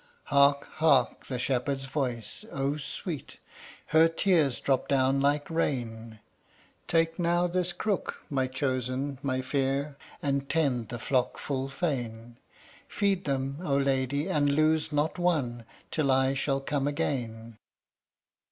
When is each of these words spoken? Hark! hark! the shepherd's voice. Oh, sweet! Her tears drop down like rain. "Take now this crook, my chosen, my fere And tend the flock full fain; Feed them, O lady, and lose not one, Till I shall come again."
Hark! 0.33 0.67
hark! 0.77 1.27
the 1.27 1.37
shepherd's 1.37 1.85
voice. 1.85 2.43
Oh, 2.51 2.75
sweet! 2.75 3.37
Her 3.89 4.07
tears 4.07 4.59
drop 4.59 4.87
down 4.87 5.19
like 5.21 5.47
rain. 5.47 6.17
"Take 6.87 7.19
now 7.19 7.45
this 7.45 7.71
crook, 7.71 8.23
my 8.27 8.47
chosen, 8.47 9.19
my 9.21 9.43
fere 9.43 9.97
And 10.19 10.49
tend 10.49 10.89
the 10.89 10.97
flock 10.97 11.37
full 11.37 11.69
fain; 11.69 12.37
Feed 12.87 13.25
them, 13.25 13.59
O 13.63 13.77
lady, 13.77 14.27
and 14.27 14.49
lose 14.49 14.91
not 14.91 15.19
one, 15.19 15.65
Till 15.91 16.09
I 16.11 16.33
shall 16.33 16.61
come 16.61 16.87
again." 16.87 17.59